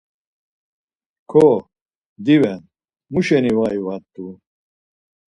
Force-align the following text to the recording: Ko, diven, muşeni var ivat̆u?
Ko, 1.31 1.43
diven, 2.25 2.59
muşeni 3.13 3.51
var 3.57 3.71
ivat̆u? 3.79 4.25